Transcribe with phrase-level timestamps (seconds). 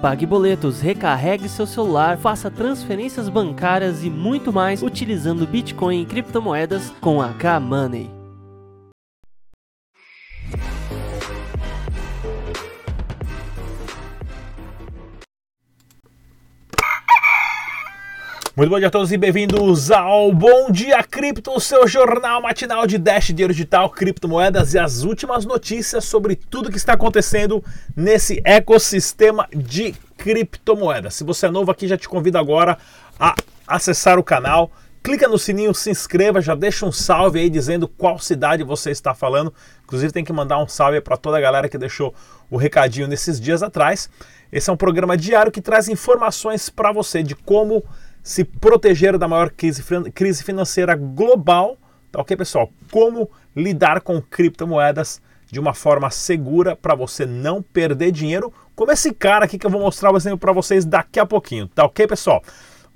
[0.00, 6.92] Pague boletos, recarregue seu celular, faça transferências bancárias e muito mais utilizando Bitcoin e criptomoedas
[7.00, 8.17] com a K-Money.
[18.58, 22.98] Muito bom dia a todos e bem-vindos ao Bom Dia Cripto, seu jornal matinal de
[22.98, 27.62] Dash, dinheiro digital, criptomoedas e as últimas notícias sobre tudo que está acontecendo
[27.94, 31.14] nesse ecossistema de criptomoedas.
[31.14, 32.76] Se você é novo aqui, já te convido agora
[33.16, 34.72] a acessar o canal,
[35.04, 39.14] clica no sininho, se inscreva, já deixa um salve aí dizendo qual cidade você está
[39.14, 39.54] falando.
[39.84, 42.12] Inclusive tem que mandar um salve para toda a galera que deixou
[42.50, 44.10] o recadinho nesses dias atrás.
[44.50, 47.84] Esse é um programa diário que traz informações para você de como
[48.28, 49.82] se proteger da maior crise,
[50.12, 51.78] crise financeira global.
[52.12, 52.70] Tá ok, pessoal?
[52.90, 59.14] Como lidar com criptomoedas de uma forma segura para você não perder dinheiro, como esse
[59.14, 61.68] cara aqui que eu vou mostrar o exemplo para vocês daqui a pouquinho.
[61.68, 62.42] Tá ok, pessoal?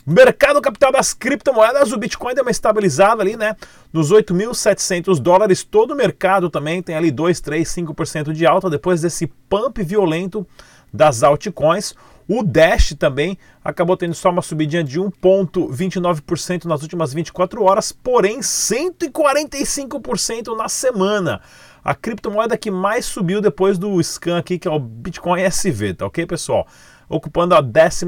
[0.05, 3.57] Mercado capital das criptomoedas, o Bitcoin deu uma estabilizada ali, né?
[3.91, 5.65] Nos 8.700 dólares.
[5.65, 10.47] Todo o mercado também tem ali 2, 3, 5% de alta depois desse pump violento
[10.93, 11.95] das altcoins.
[12.29, 18.41] O Dash também acabou tendo só uma subidinha de 1,29% nas últimas 24 horas, porém
[18.41, 21.41] 145% na semana.
[21.85, 26.07] A criptomoeda que mais subiu depois do scan aqui, que é o Bitcoin SV, tá
[26.07, 26.65] ok, pessoal?
[27.09, 28.07] Ocupando a 11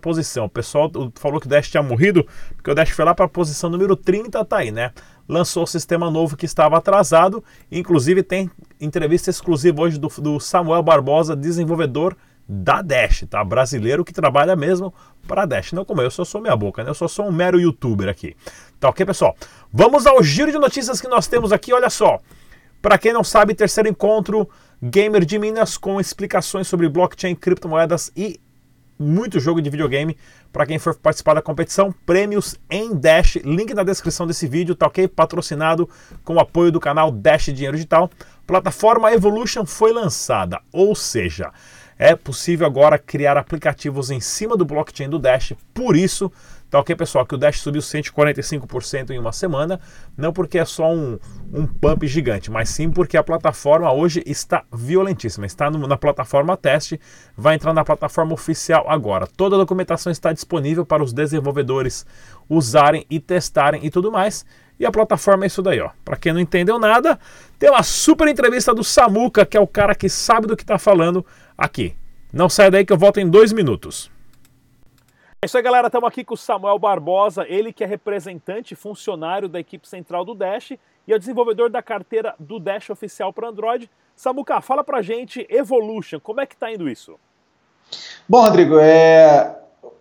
[0.00, 0.44] posição.
[0.44, 3.28] O pessoal falou que o Dash tinha morrido, porque o Dash foi lá para a
[3.28, 4.92] posição número 30, tá aí, né?
[5.26, 7.42] Lançou o sistema novo que estava atrasado.
[7.72, 12.14] Inclusive, tem entrevista exclusiva hoje do, do Samuel Barbosa, desenvolvedor
[12.48, 13.42] da Dash, tá?
[13.42, 14.92] Brasileiro que trabalha mesmo
[15.26, 15.72] para Dash.
[15.72, 16.90] Não como eu, eu só sou minha boca, né?
[16.90, 18.36] Eu só sou um mero youtuber aqui.
[18.78, 19.36] Tá ok, pessoal?
[19.72, 22.20] Vamos ao giro de notícias que nós temos aqui, olha só.
[22.82, 24.48] Para quem não sabe, terceiro encontro
[24.82, 28.38] Gamer de Minas com explicações sobre blockchain, criptomoedas e
[28.98, 30.16] muito jogo de videogame.
[30.52, 33.36] Para quem for participar da competição, prêmios em Dash.
[33.36, 35.08] Link na descrição desse vídeo, tá ok?
[35.08, 35.88] Patrocinado
[36.22, 38.10] com o apoio do canal Dash Dinheiro Digital.
[38.46, 41.50] Plataforma Evolution foi lançada, ou seja,
[41.98, 45.52] é possível agora criar aplicativos em cima do blockchain do Dash.
[45.72, 46.30] Por isso,
[46.70, 49.80] tá ok, pessoal, que o Dash subiu 145% em uma semana,
[50.16, 51.18] não porque é só um,
[51.52, 55.46] um pump gigante, mas sim porque a plataforma hoje está violentíssima.
[55.46, 57.00] Está no, na plataforma teste,
[57.36, 59.26] vai entrar na plataforma oficial agora.
[59.26, 62.04] Toda a documentação está disponível para os desenvolvedores
[62.48, 64.44] usarem e testarem e tudo mais.
[64.78, 65.90] E a plataforma é isso daí, ó.
[66.04, 67.18] Para quem não entendeu nada,
[67.58, 70.78] tem uma super entrevista do Samuca, que é o cara que sabe do que está
[70.78, 71.24] falando
[71.56, 71.96] aqui.
[72.32, 74.10] Não sai daí que eu volto em dois minutos.
[75.40, 75.86] É isso aí, galera.
[75.86, 80.34] Estamos aqui com o Samuel Barbosa, ele que é representante funcionário da equipe central do
[80.34, 80.72] Dash
[81.06, 83.88] e é desenvolvedor da carteira do Dash oficial para Android.
[84.16, 87.18] Samuca, fala pra gente Evolution, como é que tá indo isso?
[88.28, 89.54] Bom, Rodrigo, é...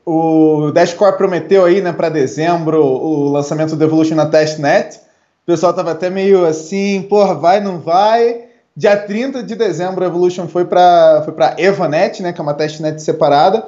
[0.05, 4.97] o Dashcore prometeu aí, né, para dezembro o lançamento do Evolution na testnet.
[4.97, 8.45] O pessoal tava até meio assim, porra, vai, não vai.
[8.75, 12.53] Dia 30 de dezembro, a Evolution foi para foi para Evanet, né, que é uma
[12.53, 13.65] testnet separada.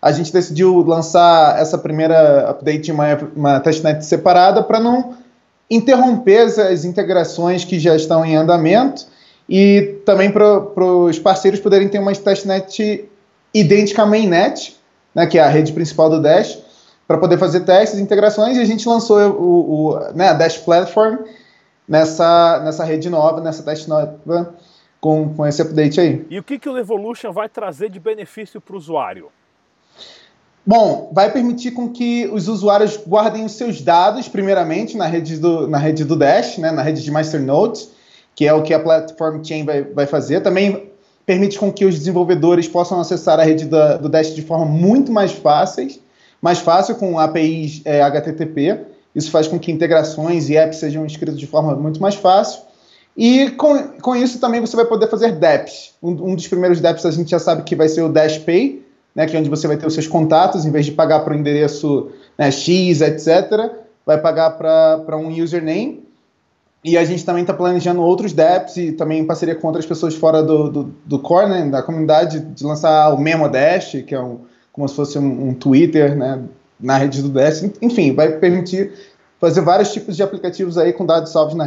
[0.00, 5.14] A gente decidiu lançar essa primeira update em uma, uma testnet separada para não
[5.70, 9.06] interromper as integrações que já estão em andamento
[9.48, 13.08] e também para os parceiros poderem ter uma testnet
[13.54, 14.76] idêntica à mainnet,
[15.14, 16.58] né, que é a rede principal do Dash,
[17.06, 21.18] para poder fazer testes, integrações, e a gente lançou o, o né, a Dash Platform,
[21.86, 24.54] nessa, nessa rede nova, nessa teste nova,
[25.00, 26.24] com, com esse update aí.
[26.30, 29.30] E o que, que o Evolution vai trazer de benefício para o usuário?
[30.64, 35.66] Bom, vai permitir com que os usuários guardem os seus dados, primeiramente, na rede do,
[35.66, 37.90] na rede do Dash, né, na rede de Masternodes,
[38.34, 40.40] que é o que a Platform Chain vai, vai fazer.
[40.40, 40.91] Também
[41.24, 45.32] permite com que os desenvolvedores possam acessar a rede do Dash de forma muito mais
[45.32, 45.88] fácil,
[46.40, 48.80] mais fácil com APIs é, HTTP.
[49.14, 52.62] Isso faz com que integrações e apps sejam escritos de forma muito mais fácil.
[53.16, 55.92] E com, com isso também você vai poder fazer dApps.
[56.02, 58.82] Um, um dos primeiros dApps a gente já sabe que vai ser o Dash Pay,
[59.14, 61.34] né, que é onde você vai ter os seus contatos, em vez de pagar para
[61.34, 63.70] o endereço né, X, etc.,
[64.04, 66.02] vai pagar para um username.
[66.84, 70.16] E a gente também está planejando outros dApps e também em parceria com outras pessoas
[70.16, 74.20] fora do, do, do core, né, da comunidade, de lançar o Memo Dash, que é
[74.20, 74.40] um,
[74.72, 76.42] como se fosse um, um Twitter, né,
[76.80, 77.70] na rede do DS.
[77.80, 78.92] Enfim, vai permitir
[79.38, 81.64] fazer vários tipos de aplicativos aí com dados salvos na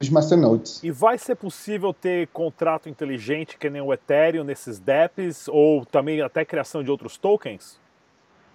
[0.00, 0.82] rede Masternodes.
[0.82, 6.20] E vai ser possível ter contrato inteligente que nem o Ethereum nesses dApps ou também
[6.22, 7.78] até criação de outros tokens?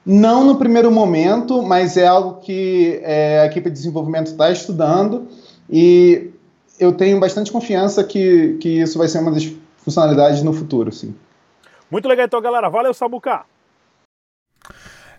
[0.05, 5.29] Não no primeiro momento, mas é algo que é, a equipe de desenvolvimento está estudando
[5.69, 6.31] e
[6.79, 11.15] eu tenho bastante confiança que, que isso vai ser uma das funcionalidades no futuro, sim.
[11.89, 12.69] Muito legal então, galera.
[12.69, 13.45] Valeu, Sabuca!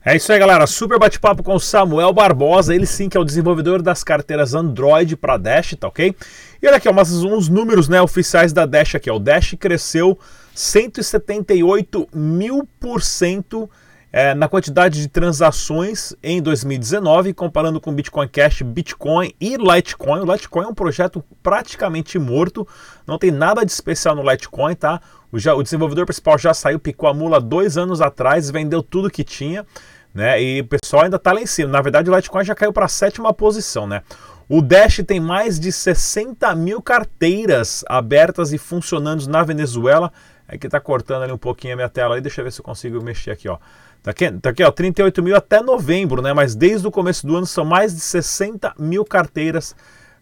[0.06, 0.66] É isso aí, galera.
[0.66, 2.74] Super bate-papo com o Samuel Barbosa.
[2.74, 6.14] Ele sim que é o desenvolvedor das carteiras Android para Dash, tá ok?
[6.60, 9.10] E olha aqui, ó, uns números né, oficiais da Dash aqui.
[9.10, 9.16] Ó.
[9.16, 10.18] O Dash cresceu
[10.54, 13.70] 178 mil por cento
[14.16, 20.20] é, na quantidade de transações em 2019, comparando com Bitcoin Cash, Bitcoin e Litecoin.
[20.20, 22.64] O Litecoin é um projeto praticamente morto,
[23.08, 25.00] não tem nada de especial no Litecoin, tá?
[25.32, 29.10] O, já, o desenvolvedor principal já saiu, picou a mula dois anos atrás, vendeu tudo
[29.10, 29.66] que tinha,
[30.14, 30.40] né?
[30.40, 31.72] E o pessoal ainda tá lá em cima.
[31.72, 34.04] Na verdade, o Litecoin já caiu para a sétima posição, né?
[34.48, 40.12] O Dash tem mais de 60 mil carteiras abertas e funcionando na Venezuela.
[40.46, 42.60] É que tá cortando ali um pouquinho a minha tela aí, deixa eu ver se
[42.60, 43.58] eu consigo mexer aqui, ó.
[44.04, 46.34] Tá aqui, tá ó, 38 mil até novembro, né?
[46.34, 49.74] Mas desde o começo do ano são mais de 60 mil carteiras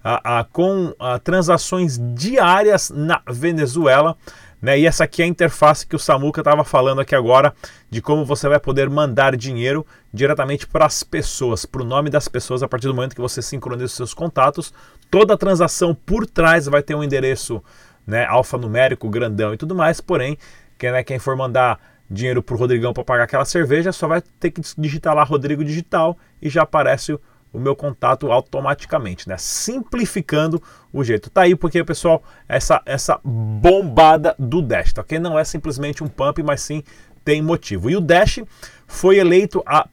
[0.04, 4.16] ah, ah, com ah, transações diárias na Venezuela.
[4.62, 4.78] Né?
[4.78, 7.52] E essa aqui é a interface que o Samuca estava falando aqui agora,
[7.90, 9.84] de como você vai poder mandar dinheiro
[10.14, 13.42] diretamente para as pessoas, para o nome das pessoas, a partir do momento que você
[13.42, 14.72] sincroniza os seus contatos.
[15.10, 17.60] Toda a transação por trás vai ter um endereço
[18.06, 20.38] né, alfanumérico, grandão e tudo mais, porém,
[20.78, 21.80] quem, né, quem for mandar
[22.12, 25.64] dinheiro para o Rodrigão para pagar aquela cerveja, só vai ter que digitar lá Rodrigo
[25.64, 27.20] Digital e já aparece o,
[27.52, 29.36] o meu contato automaticamente, né?
[29.38, 30.62] Simplificando
[30.92, 31.30] o jeito.
[31.30, 35.18] Tá aí porque, pessoal, essa, essa bombada do Dash, tá ok?
[35.18, 36.82] Não é simplesmente um pump, mas sim
[37.24, 37.90] tem motivo.
[37.90, 38.40] E o Dash
[38.86, 39.88] foi eleito a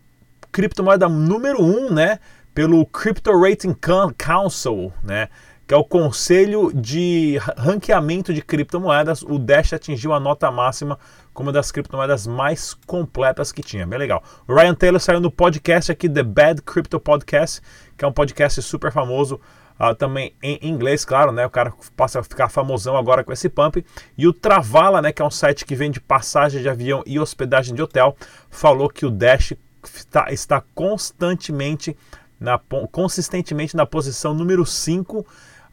[0.52, 2.20] criptomoeda número 1, um, né?
[2.54, 3.76] Pelo Crypto Rating
[4.18, 5.30] Council, né?
[5.70, 10.98] Que é o Conselho de Ranqueamento de Criptomoedas, o Dash atingiu a nota máxima
[11.32, 13.86] como uma das criptomoedas mais completas que tinha.
[13.86, 14.24] Bem legal.
[14.48, 17.62] O Ryan Taylor saiu no podcast aqui, The Bad Crypto Podcast,
[17.96, 19.40] que é um podcast super famoso,
[19.80, 21.46] uh, também em inglês, claro, né?
[21.46, 23.86] O cara passa a ficar famosão agora com esse pump.
[24.18, 27.76] E o Travala, né, que é um site que vende passagem de avião e hospedagem
[27.76, 28.18] de hotel,
[28.50, 31.96] falou que o Dash está, está constantemente,
[32.40, 32.60] na,
[32.92, 35.24] consistentemente na posição número 5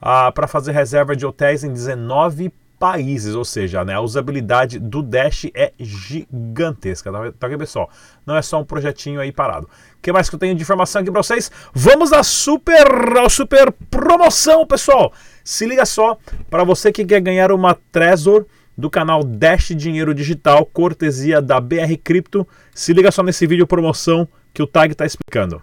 [0.00, 5.02] ah, para fazer reserva de hotéis em 19 países, ou seja, né, a usabilidade do
[5.02, 7.90] Dash é gigantesca, tá, tá aqui pessoal?
[8.24, 9.66] Não é só um projetinho aí parado.
[9.66, 11.50] O que mais que eu tenho de informação aqui para vocês?
[11.72, 15.12] Vamos à super, ao super promoção, pessoal!
[15.42, 16.18] Se liga só,
[16.50, 18.44] para você que quer ganhar uma Trezor
[18.76, 24.28] do canal Dash Dinheiro Digital, cortesia da BR Cripto, se liga só nesse vídeo promoção
[24.52, 25.62] que o Tag está explicando.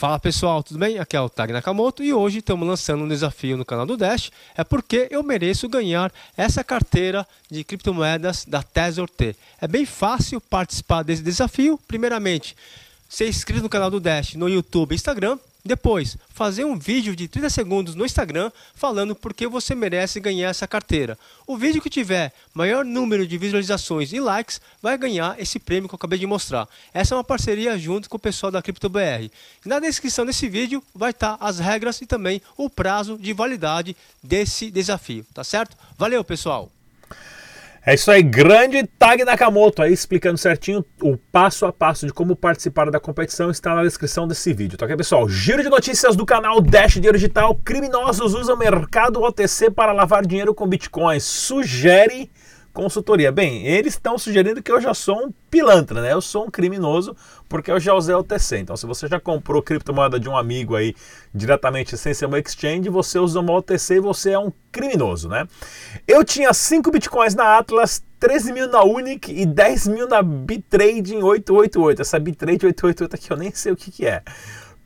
[0.00, 0.98] Fala pessoal, tudo bem?
[0.98, 4.32] Aqui é o Tag Nakamoto e hoje estamos lançando um desafio no canal do Dash.
[4.56, 9.36] É porque eu mereço ganhar essa carteira de criptomoedas da Tesor T.
[9.60, 11.78] É bem fácil participar desse desafio.
[11.86, 12.56] Primeiramente,
[13.10, 17.28] ser inscrito no canal do Dash no YouTube e Instagram depois, fazer um vídeo de
[17.28, 21.18] 30 segundos no Instagram falando por que você merece ganhar essa carteira.
[21.46, 25.94] O vídeo que tiver maior número de visualizações e likes vai ganhar esse prêmio que
[25.94, 26.66] eu acabei de mostrar.
[26.94, 29.30] Essa é uma parceria junto com o pessoal da CryptoBR.
[29.64, 34.70] Na descrição desse vídeo vai estar as regras e também o prazo de validade desse
[34.70, 35.76] desafio, tá certo?
[35.98, 36.70] Valeu, pessoal!
[37.84, 42.36] É isso aí, grande Tag Nakamoto aí explicando certinho o passo a passo de como
[42.36, 45.26] participar da competição está na descrição desse vídeo, tá ok pessoal?
[45.26, 50.54] Giro de notícias do canal Dash Dinheiro Digital, criminosos usam mercado OTC para lavar dinheiro
[50.54, 52.30] com bitcoins, sugere
[52.72, 53.32] consultoria.
[53.32, 56.12] Bem, eles estão sugerindo que eu já sou um pilantra, né?
[56.12, 57.16] Eu sou um criminoso
[57.48, 58.58] porque eu já usei o OTC.
[58.58, 60.94] Então, se você já comprou criptomoeda de um amigo aí
[61.34, 65.46] diretamente sem ser uma exchange, você usa uma OTC e você é um criminoso, né?
[66.06, 71.14] Eu tinha 5 bitcoins na Atlas, 13 mil na Unic e 10 mil na Bitrade
[71.14, 72.02] em 888.
[72.02, 74.22] Essa Bitrade 888 aqui eu nem sei o que, que é.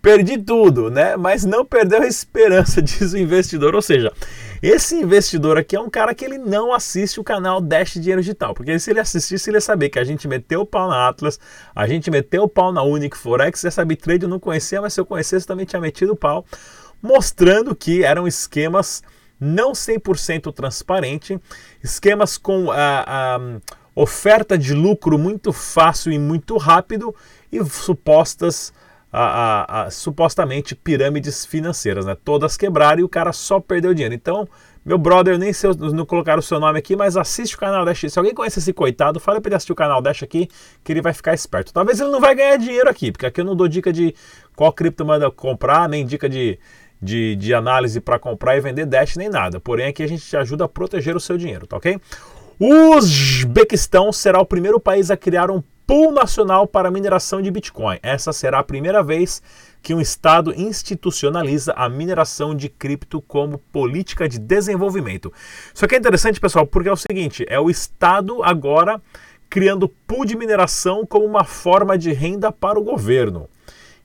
[0.00, 1.16] Perdi tudo, né?
[1.16, 3.74] Mas não perdeu a esperança, diz o investidor.
[3.74, 4.12] Ou seja,
[4.66, 8.54] esse investidor aqui é um cara que ele não assiste o canal Dash Dinheiro Digital,
[8.54, 11.38] porque se ele assistisse, ele ia saber que a gente meteu o pau na Atlas,
[11.74, 15.00] a gente meteu o pau na Unique Forex, essa Bitrade eu não conhecia, mas se
[15.00, 16.46] eu conhecesse também tinha metido o pau,
[17.02, 19.02] mostrando que eram esquemas
[19.38, 21.38] não 100% transparente,
[21.82, 23.40] esquemas com a, a
[23.94, 27.14] oferta de lucro muito fácil e muito rápido
[27.52, 28.72] e supostas
[29.16, 32.16] a, a, a, supostamente pirâmides financeiras, né?
[32.24, 34.12] Todas quebraram e o cara só perdeu dinheiro.
[34.12, 34.48] Então,
[34.84, 38.06] meu brother, nem sei não colocar o seu nome aqui, mas assiste o canal Dash.
[38.08, 40.48] Se alguém conhece esse coitado, fala para ele assistir o canal Dash aqui,
[40.82, 41.72] que ele vai ficar esperto.
[41.72, 44.12] Talvez ele não vai ganhar dinheiro aqui, porque aqui eu não dou dica de
[44.56, 46.58] qual criptomoeda comprar, nem dica de,
[47.00, 49.60] de, de análise para comprar e vender Dash, nem nada.
[49.60, 52.00] Porém, aqui a gente te ajuda a proteger o seu dinheiro, tá ok?
[52.58, 57.98] O Uzbequistão será o primeiro país a criar um pool nacional para mineração de Bitcoin.
[58.02, 59.42] Essa será a primeira vez
[59.82, 65.32] que um Estado institucionaliza a mineração de cripto como política de desenvolvimento.
[65.74, 69.00] Isso aqui é interessante, pessoal, porque é o seguinte: é o Estado agora
[69.50, 73.48] criando pool de mineração como uma forma de renda para o governo.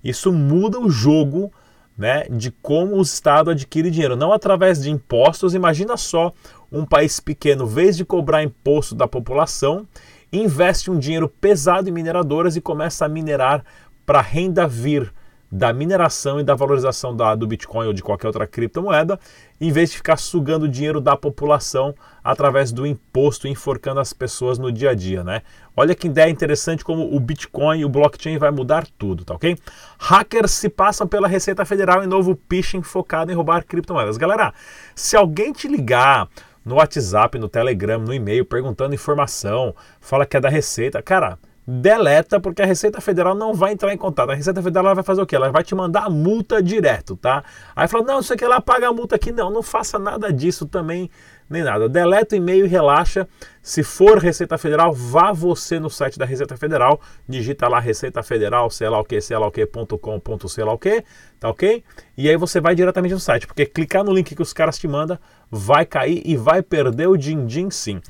[0.04, 1.52] Isso muda o jogo
[1.98, 5.54] né, de como o Estado adquire dinheiro, não através de impostos.
[5.54, 6.34] Imagina só
[6.72, 9.86] um país pequeno, vez de cobrar imposto da população,
[10.32, 13.64] investe um dinheiro pesado em mineradoras e começa a minerar
[14.06, 15.14] para renda vir
[15.52, 19.20] da mineração e da valorização da, do Bitcoin ou de qualquer outra criptomoeda,
[19.60, 24.72] em vez de ficar sugando dinheiro da população através do imposto, enforcando as pessoas no
[24.72, 25.42] dia a dia, né?
[25.76, 29.58] Olha que ideia interessante como o Bitcoin e o blockchain vai mudar tudo, tá ok?
[29.98, 34.18] Hackers se passam pela Receita Federal em novo phishing focado em roubar criptomoedas.
[34.18, 34.54] Galera,
[34.94, 36.30] se alguém te ligar
[36.64, 41.38] no WhatsApp, no Telegram, no e-mail, perguntando informação, fala que é da Receita, cara
[41.70, 44.32] deleta, porque a Receita Federal não vai entrar em contato.
[44.32, 45.36] A Receita Federal vai fazer o quê?
[45.36, 47.44] Ela vai te mandar a multa direto, tá?
[47.76, 49.32] Aí fala, não, isso aqui lá paga a multa aqui.
[49.32, 51.12] Não, não faça nada disso também,
[51.50, 51.90] nem nada.
[51.90, 53.28] Deleta o e-mail e relaxa.
[53.62, 58.70] Se for Receita Federal, vá você no site da Receita Federal, digita lá Receita Federal,
[58.70, 61.04] sei lá o que, sei lá o que, ponto com, ponto sei lá o que,
[61.40, 61.84] tá ok?
[62.18, 64.88] E aí você vai diretamente no site, porque clicar no link que os caras te
[64.88, 65.18] mandam,
[65.52, 68.02] vai cair e vai perder o din-din sim.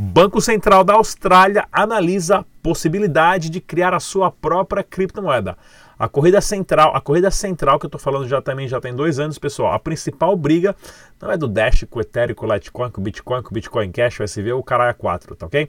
[0.00, 5.56] Banco Central da Austrália analisa a possibilidade de criar a sua própria criptomoeda.
[5.98, 9.18] A corrida central, a corrida central que eu estou falando já também já tem dois
[9.18, 9.72] anos, pessoal.
[9.72, 10.76] A principal briga
[11.20, 13.52] não é do Dash com o Ethereum, com o Litecoin, com o Bitcoin, com o
[13.52, 15.68] Bitcoin Cash, o SV, o Caralho 4, tá ok?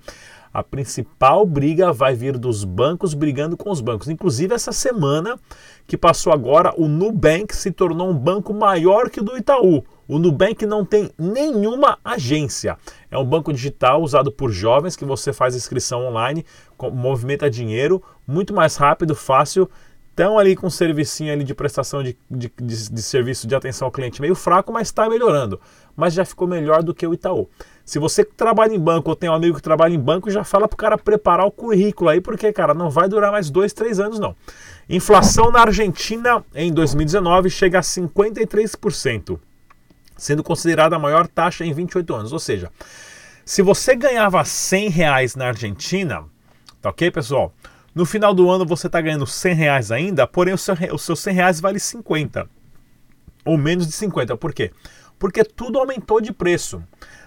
[0.53, 4.07] A principal briga vai vir dos bancos brigando com os bancos.
[4.07, 5.39] Inclusive essa semana
[5.87, 9.83] que passou agora, o Nubank se tornou um banco maior que o do Itaú.
[10.07, 12.77] O Nubank não tem nenhuma agência.
[13.11, 16.43] É um banco digital usado por jovens que você faz inscrição online,
[16.91, 19.69] movimenta dinheiro, muito mais rápido, fácil.
[20.19, 23.85] Estão ali com um servicinho ali de prestação de, de, de, de serviço de atenção
[23.85, 25.61] ao cliente meio fraco, mas está melhorando.
[25.95, 27.49] Mas já ficou melhor do que o Itaú.
[27.85, 30.67] Se você trabalha em banco ou tem um amigo que trabalha em banco, já fala
[30.67, 33.97] para o cara preparar o currículo aí, porque, cara, não vai durar mais dois, três
[33.97, 34.35] anos, não.
[34.89, 39.39] Inflação na Argentina em 2019 chega a 53%
[40.17, 42.33] sendo considerada a maior taxa em 28 anos.
[42.33, 42.69] Ou seja,
[43.45, 46.25] se você ganhava 100 reais na Argentina,
[46.81, 47.53] tá ok, pessoal?
[47.99, 51.17] No final do ano você está ganhando 100 reais ainda, porém o seu, o seu
[51.17, 52.49] 100 reais vale 50
[53.43, 54.37] ou menos de 50.
[54.37, 54.71] Por quê?
[55.19, 56.81] Porque tudo aumentou de preço.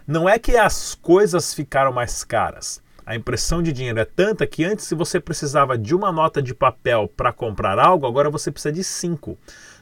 [0.06, 2.80] Não é que as coisas ficaram mais caras.
[3.04, 6.54] A impressão de dinheiro é tanta que antes, se você precisava de uma nota de
[6.54, 9.36] papel para comprar algo, agora você precisa de cinco.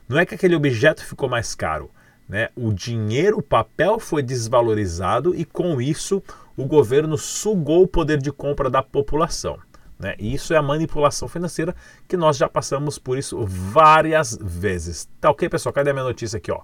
[0.08, 1.88] Não é que aquele objeto ficou mais caro.
[2.28, 2.48] Né?
[2.56, 6.20] O dinheiro, o papel foi desvalorizado e com isso
[6.56, 9.56] o governo sugou o poder de compra da população.
[10.00, 10.14] Né?
[10.18, 11.76] E isso é a manipulação financeira
[12.08, 15.06] que nós já passamos por isso várias vezes.
[15.20, 15.74] Tá ok, pessoal?
[15.74, 16.50] Cadê a minha notícia aqui?
[16.50, 16.62] Ó?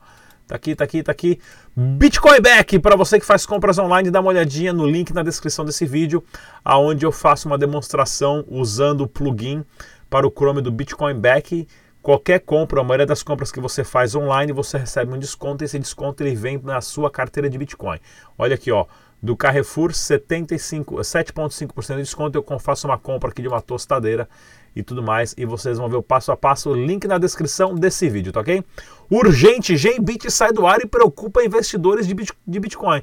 [0.48, 1.38] Tá aqui, tá aqui, tá aqui.
[1.76, 5.66] Bitcoin Back, para você que faz compras online, dá uma olhadinha no link na descrição
[5.66, 6.24] desse vídeo,
[6.64, 9.62] aonde eu faço uma demonstração usando o plugin
[10.08, 11.66] para o Chrome do Bitcoin Back
[12.06, 15.66] Qualquer compra, a maioria das compras que você faz online, você recebe um desconto e
[15.66, 17.98] esse desconto ele vem na sua carteira de Bitcoin.
[18.38, 18.86] Olha aqui, ó,
[19.22, 22.38] do Carrefour 7,5% de desconto.
[22.38, 24.28] Eu faço uma compra aqui de uma tostadeira
[24.74, 28.10] e tudo mais e vocês vão ver o passo a passo, link na descrição desse
[28.10, 28.62] vídeo, tá ok?
[29.10, 33.02] Urgente, Genbit sai do ar e preocupa investidores de Bitcoin.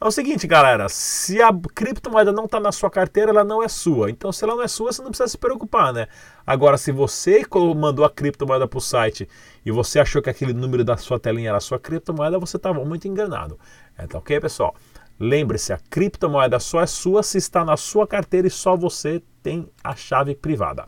[0.00, 3.68] É o seguinte, galera, se a criptomoeda não está na sua carteira, ela não é
[3.68, 4.10] sua.
[4.10, 6.08] Então, se ela não é sua, você não precisa se preocupar, né?
[6.46, 7.42] Agora, se você
[7.74, 9.26] mandou a criptomoeda para o site
[9.64, 12.84] e você achou que aquele número da sua telinha era a sua criptomoeda, você estava
[12.84, 13.58] muito enganado.
[13.96, 14.74] É, tá ok, pessoal?
[15.18, 19.68] Lembre-se, a criptomoeda só é sua se está na sua carteira e só você tem
[19.82, 20.86] a chave privada.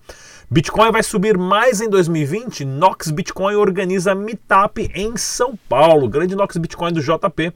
[0.50, 2.64] Bitcoin vai subir mais em 2020.
[2.64, 6.09] Nox Bitcoin organiza Meetup em São Paulo.
[6.09, 7.52] Grande Nox Bitcoin do JP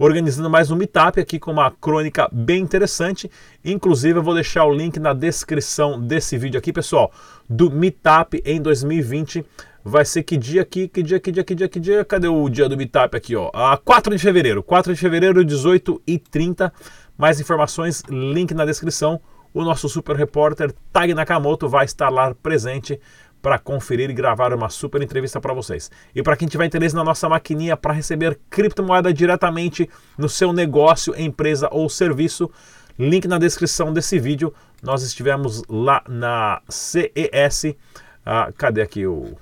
[0.00, 3.30] organizando mais um Meetup aqui com uma crônica bem interessante.
[3.62, 7.12] Inclusive, eu vou deixar o link na descrição desse vídeo aqui, pessoal,
[7.46, 9.44] do Meetup em 2020.
[9.82, 10.88] Vai ser que dia aqui?
[10.88, 12.04] Que dia, que dia, que dia, que dia?
[12.04, 13.50] Cadê o dia do Meetup aqui, ó?
[13.54, 14.62] Ah, 4 de fevereiro.
[14.62, 16.72] 4 de fevereiro, 18 e 30.
[17.16, 19.20] Mais informações, link na descrição.
[19.54, 23.00] O nosso super repórter Tag Nakamoto vai estar lá presente
[23.40, 25.90] para conferir e gravar uma super entrevista para vocês.
[26.14, 31.18] E para quem tiver interesse na nossa maquininha para receber criptomoeda diretamente no seu negócio,
[31.18, 32.50] empresa ou serviço,
[32.98, 34.52] link na descrição desse vídeo.
[34.82, 37.74] Nós estivemos lá na CES.
[38.24, 39.36] Ah, cadê aqui o.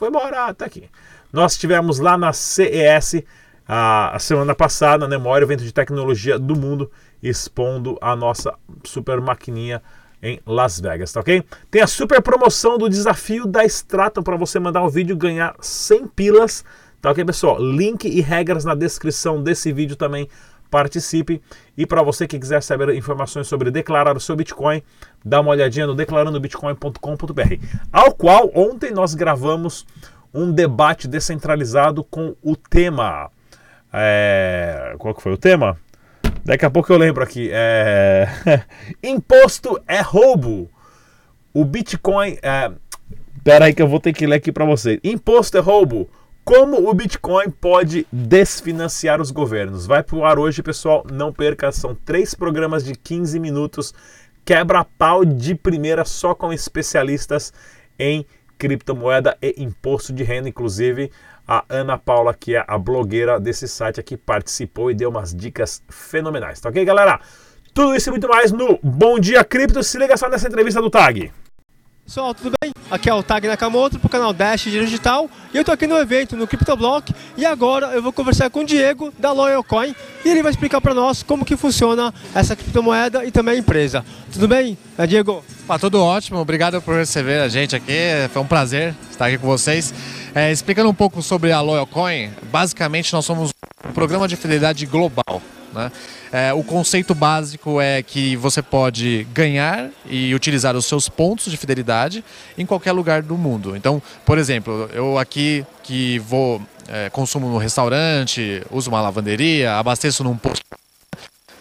[0.00, 0.88] Foi embora, tá aqui.
[1.30, 3.22] Nós estivemos lá na CES
[3.68, 6.90] a, a semana passada, né, maior evento de tecnologia do mundo,
[7.22, 9.82] expondo a nossa super maquininha
[10.22, 11.44] em Las Vegas, tá ok?
[11.70, 16.06] Tem a super promoção do desafio da Stratum para você mandar um vídeo ganhar 100
[16.08, 16.64] pilas,
[17.02, 17.62] tá ok, pessoal?
[17.62, 20.30] Link e regras na descrição desse vídeo também
[20.70, 21.42] participe.
[21.76, 24.82] E para você que quiser saber informações sobre declarar o seu Bitcoin,
[25.24, 27.54] dá uma olhadinha no declarandobitcoin.com.br,
[27.92, 29.86] ao qual ontem nós gravamos
[30.32, 33.30] um debate descentralizado com o tema.
[33.92, 34.94] É...
[34.98, 35.76] Qual que foi o tema?
[36.44, 37.50] Daqui a pouco eu lembro aqui.
[37.52, 38.28] É...
[39.02, 40.70] Imposto é roubo.
[41.52, 42.38] O Bitcoin.
[42.42, 42.70] É...
[43.42, 45.00] Pera aí que eu vou ter que ler aqui para você.
[45.02, 46.08] Imposto é roubo.
[46.44, 49.86] Como o Bitcoin pode desfinanciar os governos?
[49.86, 51.06] Vai pro ar hoje, pessoal.
[51.12, 53.94] Não perca, são três programas de 15 minutos.
[54.44, 57.52] Quebra-pau de primeira só com especialistas
[57.98, 58.26] em
[58.58, 60.48] criptomoeda e imposto de renda.
[60.48, 61.12] Inclusive,
[61.46, 65.82] a Ana Paula, que é a blogueira desse site aqui, participou e deu umas dicas
[65.88, 66.60] fenomenais.
[66.60, 67.20] Tá ok, galera?
[67.72, 69.82] Tudo isso e muito mais no Bom Dia Cripto.
[69.82, 71.32] Se liga só nessa entrevista do Tag.
[72.10, 72.72] Pessoal, tudo bem?
[72.90, 75.96] Aqui é o Tag Nakamoto para o canal Dash Digital e eu estou aqui no
[75.96, 80.28] evento no CryptoBlock e agora eu vou conversar com o Diego da Loyal Coin e
[80.28, 84.04] ele vai explicar para nós como que funciona essa criptomoeda e também a empresa.
[84.32, 85.44] Tudo bem, é, Diego?
[85.68, 87.94] Ah, tudo ótimo, obrigado por receber a gente aqui,
[88.32, 89.94] foi um prazer estar aqui com vocês.
[90.34, 93.52] É, explicando um pouco sobre a Loyal Coin, basicamente nós somos
[93.88, 95.40] um programa de fidelidade global.
[95.72, 95.92] Né?
[96.32, 101.56] É, o conceito básico é que você pode ganhar e utilizar os seus pontos de
[101.56, 102.24] fidelidade
[102.58, 103.76] em qualquer lugar do mundo.
[103.76, 110.24] Então, por exemplo, eu aqui que vou é, consumo no restaurante, uso uma lavanderia, abasteço
[110.24, 110.64] num posto,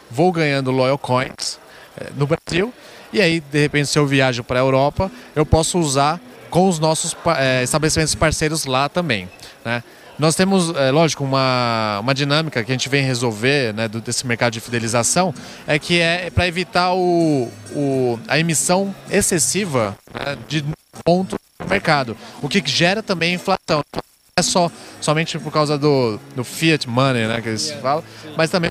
[0.09, 1.59] vou ganhando loyal coins
[1.97, 2.73] é, no Brasil
[3.13, 6.79] e aí de repente se eu viajo para a Europa eu posso usar com os
[6.79, 9.29] nossos é, estabelecimentos parceiros lá também,
[9.63, 9.83] né?
[10.19, 14.51] Nós temos, é, lógico, uma, uma dinâmica que a gente vem resolver né, desse mercado
[14.51, 15.33] de fidelização,
[15.65, 20.65] é que é para evitar o, o, a emissão excessiva né, de
[21.05, 23.81] pontos no mercado, o que gera também inflação.
[23.93, 24.01] Não
[24.37, 28.03] é só somente por causa do, do fiat money, né, que eles falam,
[28.35, 28.69] mas também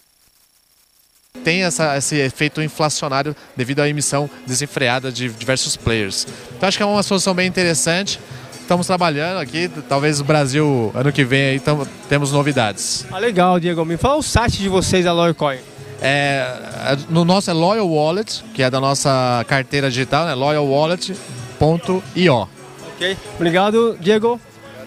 [1.43, 6.27] tem essa, esse efeito inflacionário devido à emissão desenfreada de diversos players.
[6.55, 8.21] Então acho que é uma solução bem interessante
[8.69, 9.71] estamos trabalhando aqui.
[9.89, 13.07] Talvez o Brasil, ano que vem, aí tamo, temos novidades.
[13.11, 13.83] Ah, legal, Diego.
[13.83, 15.57] Me fala o site de vocês, a Loyalcoin.
[16.03, 16.55] É,
[16.85, 20.35] é, no nosso é Loyal Wallet, que é da nossa carteira digital, né?
[20.35, 22.49] loyalwallet.io.
[22.95, 24.39] Ok, obrigado, Diego.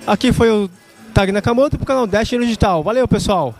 [0.06, 0.70] Aqui foi o
[1.12, 2.84] Tag Nakamoto para o canal Dash Digital.
[2.84, 3.56] Valeu, pessoal.